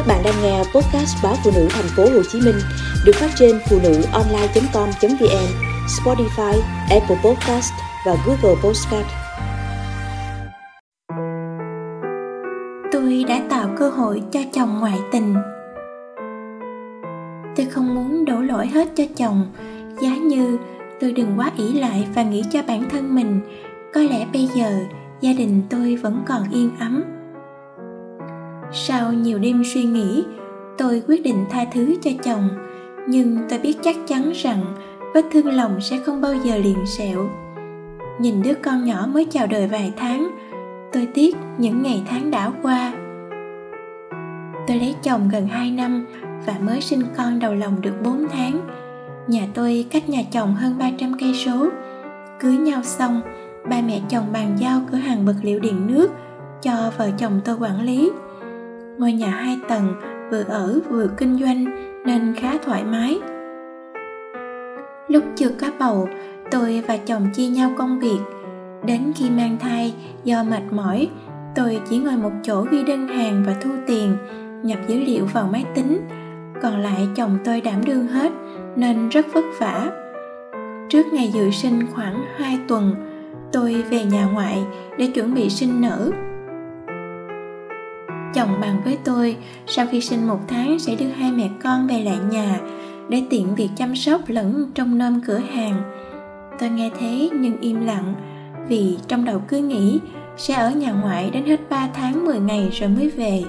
Các 0.00 0.06
bạn 0.06 0.22
đang 0.24 0.42
nghe 0.42 0.58
podcast 0.58 1.16
báo 1.22 1.34
phụ 1.44 1.50
nữ 1.54 1.68
thành 1.70 1.84
phố 1.96 2.02
Hồ 2.02 2.22
Chí 2.32 2.40
Minh 2.40 2.54
được 3.04 3.12
phát 3.14 3.30
trên 3.36 3.60
phụ 3.70 3.78
nữ 3.82 4.02
online.com.vn, 4.12 5.46
Spotify, 5.86 6.60
Apple 6.90 7.16
Podcast 7.24 7.72
và 8.06 8.16
Google 8.26 8.60
Podcast. 8.62 9.06
Tôi 12.92 13.24
đã 13.28 13.40
tạo 13.50 13.68
cơ 13.78 13.90
hội 13.90 14.22
cho 14.32 14.40
chồng 14.52 14.80
ngoại 14.80 14.98
tình. 15.12 15.34
Tôi 17.56 17.66
không 17.66 17.94
muốn 17.94 18.24
đổ 18.24 18.40
lỗi 18.40 18.66
hết 18.66 18.88
cho 18.96 19.04
chồng, 19.16 19.46
giá 20.02 20.16
như 20.16 20.58
tôi 21.00 21.12
đừng 21.12 21.34
quá 21.36 21.50
ỷ 21.56 21.72
lại 21.72 22.06
và 22.14 22.22
nghĩ 22.22 22.44
cho 22.52 22.62
bản 22.68 22.90
thân 22.90 23.14
mình, 23.14 23.40
có 23.94 24.00
lẽ 24.00 24.26
bây 24.32 24.48
giờ 24.54 24.70
gia 25.20 25.32
đình 25.32 25.62
tôi 25.70 25.96
vẫn 25.96 26.22
còn 26.26 26.50
yên 26.50 26.70
ấm 26.78 27.19
sau 28.72 29.12
nhiều 29.12 29.38
đêm 29.38 29.62
suy 29.64 29.82
nghĩ, 29.82 30.24
tôi 30.78 31.02
quyết 31.08 31.22
định 31.22 31.44
tha 31.50 31.64
thứ 31.72 31.94
cho 32.02 32.10
chồng. 32.24 32.48
Nhưng 33.08 33.38
tôi 33.48 33.58
biết 33.58 33.76
chắc 33.82 33.96
chắn 34.06 34.32
rằng 34.34 34.64
vết 35.14 35.24
thương 35.32 35.46
lòng 35.46 35.80
sẽ 35.80 35.98
không 35.98 36.20
bao 36.20 36.34
giờ 36.34 36.56
liền 36.56 36.86
sẹo. 36.86 37.28
Nhìn 38.20 38.42
đứa 38.42 38.54
con 38.54 38.84
nhỏ 38.84 39.08
mới 39.12 39.24
chào 39.24 39.46
đời 39.46 39.66
vài 39.66 39.92
tháng, 39.96 40.30
tôi 40.92 41.08
tiếc 41.14 41.36
những 41.58 41.82
ngày 41.82 42.02
tháng 42.08 42.30
đã 42.30 42.52
qua. 42.62 42.92
Tôi 44.66 44.76
lấy 44.76 44.94
chồng 45.02 45.28
gần 45.32 45.46
2 45.46 45.70
năm 45.70 46.06
và 46.46 46.54
mới 46.60 46.80
sinh 46.80 47.02
con 47.16 47.38
đầu 47.38 47.54
lòng 47.54 47.80
được 47.80 47.94
4 48.04 48.26
tháng. 48.32 48.60
Nhà 49.28 49.46
tôi 49.54 49.86
cách 49.90 50.08
nhà 50.08 50.22
chồng 50.32 50.54
hơn 50.54 50.78
300 50.78 51.12
cây 51.20 51.34
số. 51.34 51.68
Cưới 52.40 52.56
nhau 52.56 52.82
xong, 52.82 53.20
ba 53.70 53.80
mẹ 53.86 54.00
chồng 54.08 54.24
bàn 54.32 54.56
giao 54.58 54.80
cửa 54.92 54.98
hàng 54.98 55.24
vật 55.24 55.36
liệu 55.42 55.60
điện 55.60 55.86
nước 55.86 56.10
cho 56.62 56.92
vợ 56.98 57.10
chồng 57.18 57.40
tôi 57.44 57.56
quản 57.60 57.80
lý 57.80 58.10
ngôi 59.00 59.12
nhà 59.12 59.30
hai 59.30 59.58
tầng, 59.68 59.94
vừa 60.30 60.44
ở 60.48 60.80
vừa 60.90 61.06
kinh 61.16 61.38
doanh, 61.38 61.64
nên 62.04 62.34
khá 62.34 62.52
thoải 62.64 62.84
mái. 62.84 63.18
Lúc 65.08 65.24
chưa 65.36 65.48
có 65.48 65.66
bầu, 65.78 66.08
tôi 66.50 66.82
và 66.88 66.96
chồng 66.96 67.28
chia 67.32 67.46
nhau 67.46 67.70
công 67.78 68.00
việc. 68.00 68.18
Đến 68.84 69.12
khi 69.16 69.30
mang 69.30 69.56
thai, 69.60 69.94
do 70.24 70.44
mệt 70.44 70.62
mỏi, 70.70 71.08
tôi 71.54 71.80
chỉ 71.90 71.98
ngồi 71.98 72.16
một 72.16 72.32
chỗ 72.42 72.66
ghi 72.70 72.84
đơn 72.84 73.08
hàng 73.08 73.44
và 73.46 73.56
thu 73.60 73.70
tiền, 73.86 74.16
nhập 74.62 74.78
dữ 74.88 75.00
liệu 75.00 75.26
vào 75.26 75.48
máy 75.52 75.64
tính. 75.74 76.00
Còn 76.62 76.80
lại 76.80 77.08
chồng 77.16 77.38
tôi 77.44 77.60
đảm 77.60 77.84
đương 77.86 78.06
hết, 78.06 78.32
nên 78.76 79.08
rất 79.08 79.26
vất 79.32 79.44
vả. 79.58 79.90
Trước 80.88 81.06
ngày 81.12 81.30
dự 81.34 81.50
sinh 81.50 81.86
khoảng 81.94 82.24
2 82.36 82.58
tuần, 82.68 82.94
tôi 83.52 83.84
về 83.90 84.04
nhà 84.04 84.28
ngoại 84.32 84.62
để 84.98 85.06
chuẩn 85.06 85.34
bị 85.34 85.50
sinh 85.50 85.80
nở 85.80 86.10
chồng 88.34 88.60
bàn 88.60 88.80
với 88.84 88.98
tôi, 89.04 89.36
sau 89.66 89.86
khi 89.90 90.00
sinh 90.00 90.26
một 90.26 90.38
tháng 90.48 90.78
sẽ 90.78 90.96
đưa 90.96 91.06
hai 91.06 91.32
mẹ 91.32 91.48
con 91.62 91.86
về 91.86 92.02
lại 92.04 92.18
nhà 92.30 92.60
để 93.08 93.22
tiện 93.30 93.54
việc 93.54 93.68
chăm 93.76 93.96
sóc 93.96 94.20
lẫn 94.26 94.70
trong 94.74 94.98
nôm 94.98 95.20
cửa 95.26 95.38
hàng. 95.38 95.82
Tôi 96.58 96.70
nghe 96.70 96.90
thế 96.98 97.30
nhưng 97.32 97.60
im 97.60 97.86
lặng, 97.86 98.14
vì 98.68 98.96
trong 99.08 99.24
đầu 99.24 99.42
cứ 99.48 99.58
nghĩ 99.58 100.00
sẽ 100.36 100.54
ở 100.54 100.70
nhà 100.70 100.92
ngoại 100.92 101.30
đến 101.30 101.44
hết 101.44 101.60
3 101.70 101.88
tháng 101.94 102.24
10 102.24 102.40
ngày 102.40 102.68
rồi 102.72 102.90
mới 102.90 103.08
về. 103.08 103.42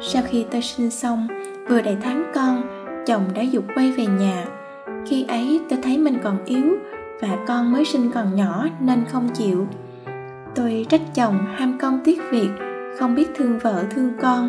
Sau 0.00 0.22
khi 0.30 0.44
tôi 0.50 0.62
sinh 0.62 0.90
xong, 0.90 1.28
vừa 1.68 1.80
đầy 1.80 1.96
tháng 2.02 2.32
con, 2.34 2.62
chồng 3.06 3.22
đã 3.34 3.42
dục 3.42 3.64
quay 3.74 3.92
về 3.92 4.06
nhà. 4.06 4.44
Khi 5.06 5.24
ấy 5.28 5.60
tôi 5.70 5.78
thấy 5.82 5.98
mình 5.98 6.18
còn 6.22 6.44
yếu 6.44 6.76
và 7.20 7.38
con 7.46 7.72
mới 7.72 7.84
sinh 7.84 8.10
còn 8.14 8.36
nhỏ 8.36 8.66
nên 8.80 9.04
không 9.04 9.28
chịu. 9.34 9.66
Tôi 10.54 10.86
trách 10.88 11.14
chồng 11.14 11.38
ham 11.54 11.78
công 11.78 12.00
tiếc 12.04 12.20
việc 12.30 12.48
không 12.98 13.14
biết 13.14 13.28
thương 13.34 13.58
vợ, 13.58 13.84
thương 13.90 14.12
con. 14.20 14.48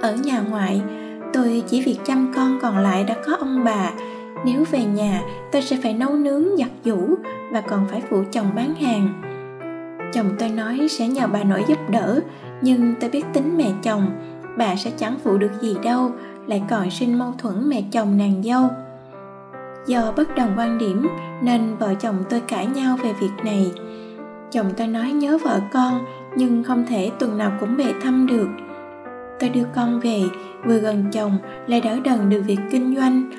Ở 0.00 0.16
nhà 0.24 0.40
ngoại, 0.50 0.82
tôi 1.32 1.62
chỉ 1.66 1.82
việc 1.82 1.98
chăm 2.04 2.32
con 2.36 2.58
còn 2.62 2.78
lại 2.78 3.04
đã 3.04 3.16
có 3.26 3.36
ông 3.36 3.64
bà. 3.64 3.90
Nếu 4.44 4.64
về 4.70 4.84
nhà, 4.84 5.22
tôi 5.52 5.62
sẽ 5.62 5.76
phải 5.82 5.94
nấu 5.94 6.12
nướng, 6.12 6.44
giặt 6.58 6.70
giũ 6.84 7.00
và 7.52 7.60
còn 7.60 7.86
phải 7.90 8.02
phụ 8.10 8.22
chồng 8.32 8.50
bán 8.56 8.74
hàng. 8.74 9.22
Chồng 10.12 10.30
tôi 10.38 10.48
nói 10.48 10.86
sẽ 10.90 11.08
nhờ 11.08 11.26
bà 11.26 11.44
nội 11.44 11.64
giúp 11.68 11.78
đỡ, 11.90 12.20
nhưng 12.62 12.94
tôi 13.00 13.10
biết 13.10 13.24
tính 13.32 13.56
mẹ 13.56 13.70
chồng. 13.82 14.10
Bà 14.58 14.76
sẽ 14.76 14.90
chẳng 14.90 15.16
phụ 15.24 15.38
được 15.38 15.50
gì 15.60 15.76
đâu, 15.82 16.12
lại 16.46 16.62
còn 16.70 16.90
sinh 16.90 17.18
mâu 17.18 17.32
thuẫn 17.38 17.68
mẹ 17.68 17.82
chồng 17.92 18.18
nàng 18.18 18.42
dâu. 18.42 18.68
Do 19.86 20.12
bất 20.16 20.36
đồng 20.36 20.54
quan 20.56 20.78
điểm, 20.78 21.08
nên 21.42 21.76
vợ 21.76 21.94
chồng 21.94 22.16
tôi 22.30 22.40
cãi 22.40 22.66
nhau 22.66 22.96
về 23.02 23.12
việc 23.20 23.44
này. 23.44 23.72
Chồng 24.50 24.66
tôi 24.76 24.86
nói 24.86 25.12
nhớ 25.12 25.38
vợ 25.44 25.60
con 25.72 26.04
nhưng 26.38 26.64
không 26.64 26.86
thể 26.86 27.10
tuần 27.18 27.38
nào 27.38 27.52
cũng 27.60 27.76
về 27.76 27.92
thăm 28.02 28.26
được. 28.26 28.48
Tôi 29.40 29.50
đưa 29.50 29.64
con 29.74 30.00
về, 30.00 30.22
vừa 30.64 30.78
gần 30.78 31.04
chồng, 31.12 31.38
lại 31.66 31.80
đỡ 31.80 31.98
đần 32.04 32.28
được 32.28 32.40
việc 32.46 32.58
kinh 32.70 32.96
doanh. 32.96 33.30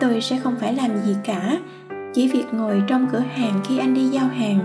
Tôi 0.00 0.20
sẽ 0.20 0.38
không 0.38 0.54
phải 0.60 0.74
làm 0.74 0.90
gì 1.04 1.16
cả, 1.24 1.58
chỉ 2.14 2.28
việc 2.28 2.44
ngồi 2.52 2.82
trong 2.86 3.06
cửa 3.12 3.22
hàng 3.34 3.60
khi 3.64 3.78
anh 3.78 3.94
đi 3.94 4.04
giao 4.04 4.26
hàng. 4.26 4.58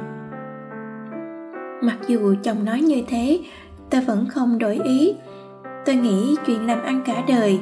Mặc 1.81 1.97
dù 2.07 2.35
chồng 2.43 2.65
nói 2.65 2.81
như 2.81 3.03
thế, 3.07 3.39
tôi 3.89 4.01
vẫn 4.01 4.25
không 4.29 4.59
đổi 4.59 4.79
ý. 4.83 5.13
Tôi 5.85 5.95
nghĩ 5.95 6.35
chuyện 6.45 6.67
làm 6.67 6.81
ăn 6.83 7.01
cả 7.05 7.23
đời, 7.27 7.59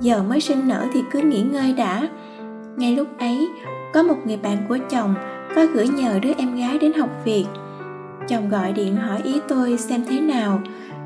giờ 0.00 0.22
mới 0.22 0.40
sinh 0.40 0.68
nở 0.68 0.86
thì 0.92 1.02
cứ 1.10 1.20
nghỉ 1.20 1.42
ngơi 1.42 1.72
đã. 1.72 2.08
Ngay 2.76 2.96
lúc 2.96 3.08
ấy, 3.18 3.48
có 3.94 4.02
một 4.02 4.16
người 4.24 4.36
bạn 4.36 4.56
của 4.68 4.78
chồng 4.90 5.14
có 5.54 5.66
gửi 5.74 5.88
nhờ 5.88 6.18
đứa 6.22 6.32
em 6.38 6.56
gái 6.56 6.78
đến 6.78 6.92
học 6.92 7.10
việc 7.24 7.46
chồng 8.30 8.48
gọi 8.48 8.72
điện 8.72 8.96
hỏi 8.96 9.20
ý 9.24 9.40
tôi 9.48 9.78
xem 9.78 10.04
thế 10.08 10.20
nào. 10.20 10.60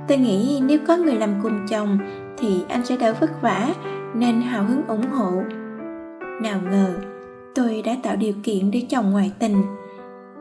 Tôi 0.09 0.19
nghĩ 0.19 0.63
nếu 0.67 0.79
có 0.87 0.97
người 0.97 1.15
làm 1.15 1.31
cùng 1.43 1.67
chồng 1.69 1.99
thì 2.39 2.65
anh 2.69 2.85
sẽ 2.85 2.97
đỡ 2.97 3.15
vất 3.21 3.43
vả, 3.43 3.69
nên 4.15 4.41
hào 4.41 4.65
hứng 4.65 4.87
ủng 4.87 5.11
hộ. 5.11 5.43
Nào 6.43 6.61
ngờ, 6.71 6.95
tôi 7.55 7.83
đã 7.83 7.97
tạo 8.03 8.17
điều 8.17 8.33
kiện 8.43 8.71
để 8.71 8.83
chồng 8.91 9.11
ngoại 9.11 9.33
tình. 9.39 9.63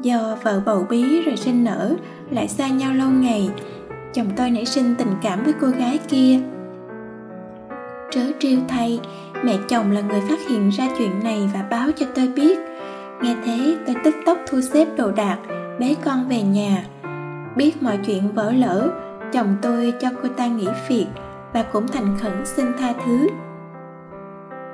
Do 0.02 0.38
vợ 0.44 0.62
bầu 0.66 0.86
bí 0.90 1.22
rồi 1.22 1.38
sinh 1.38 1.64
nở, 1.64 1.96
lại 2.30 2.48
xa 2.48 2.68
nhau 2.68 2.94
lâu 2.94 3.10
ngày, 3.10 3.50
chồng 4.14 4.28
tôi 4.36 4.50
nảy 4.50 4.66
sinh 4.66 4.96
tình 4.98 5.12
cảm 5.22 5.44
với 5.44 5.54
cô 5.62 5.68
gái 5.68 6.00
kia. 6.08 6.40
Trớ 8.12 8.22
trêu 8.40 8.60
thay, 8.68 9.00
mẹ 9.44 9.58
chồng 9.70 9.92
là 9.92 10.02
người 10.02 10.22
phát 10.30 10.40
hiện 10.50 10.70
ra 10.70 10.88
chuyện 10.98 11.24
này 11.24 11.50
và 11.54 11.64
báo 11.72 11.92
cho 11.96 12.06
tôi 12.16 12.28
biết. 12.28 12.60
Nghe 13.22 13.36
thế, 13.46 13.78
tôi 13.86 13.96
tức 14.04 14.16
tốc 14.26 14.38
thu 14.48 14.62
xếp 14.62 14.88
đồ 14.98 15.12
đạc 15.12 15.38
bế 15.80 15.96
con 16.06 16.28
về 16.28 16.42
nhà. 16.42 16.86
Biết 17.56 17.84
mọi 17.84 17.98
chuyện 18.06 18.32
vỡ 18.34 18.52
lỡ 18.52 18.90
chồng 19.32 19.56
tôi 19.62 19.94
cho 20.00 20.10
cô 20.24 20.30
ta 20.38 20.48
nghỉ 20.48 20.68
việc 20.88 21.08
và 21.54 21.64
cũng 21.64 21.88
thành 21.88 22.18
khẩn 22.22 22.46
xin 22.46 22.66
tha 22.80 22.94
thứ. 23.06 23.28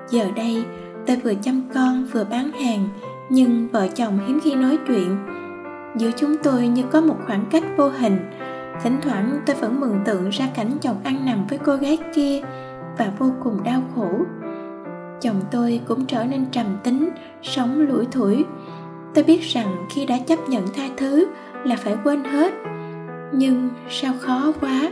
Giờ 0.09 0.25
đây, 0.35 0.65
tôi 1.07 1.15
vừa 1.15 1.33
chăm 1.33 1.61
con 1.73 2.05
vừa 2.05 2.23
bán 2.23 2.51
hàng, 2.51 2.89
nhưng 3.29 3.67
vợ 3.71 3.87
chồng 3.87 4.19
hiếm 4.27 4.39
khi 4.43 4.55
nói 4.55 4.77
chuyện. 4.87 5.17
Giữa 5.95 6.11
chúng 6.17 6.35
tôi 6.43 6.67
như 6.67 6.83
có 6.91 7.01
một 7.01 7.17
khoảng 7.25 7.45
cách 7.51 7.63
vô 7.77 7.89
hình. 7.89 8.17
Thỉnh 8.83 8.97
thoảng 9.01 9.39
tôi 9.45 9.55
vẫn 9.55 9.79
mường 9.79 9.99
tượng 10.05 10.29
ra 10.29 10.47
cảnh 10.55 10.71
chồng 10.81 10.95
ăn 11.03 11.25
nằm 11.25 11.47
với 11.47 11.57
cô 11.57 11.75
gái 11.75 11.97
kia 12.13 12.41
và 12.97 13.11
vô 13.19 13.31
cùng 13.43 13.63
đau 13.63 13.81
khổ. 13.95 14.09
Chồng 15.21 15.41
tôi 15.51 15.81
cũng 15.87 16.05
trở 16.05 16.23
nên 16.23 16.45
trầm 16.51 16.65
tính, 16.83 17.09
sống 17.41 17.87
lủi 17.89 18.05
thủi 18.05 18.45
tôi 19.19 19.25
biết 19.25 19.41
rằng 19.41 19.85
khi 19.89 20.05
đã 20.05 20.17
chấp 20.17 20.49
nhận 20.49 20.67
tha 20.67 20.83
thứ 20.97 21.27
là 21.65 21.75
phải 21.75 21.95
quên 22.03 22.23
hết. 22.23 22.53
Nhưng 23.33 23.69
sao 23.89 24.13
khó 24.19 24.53
quá. 24.61 24.89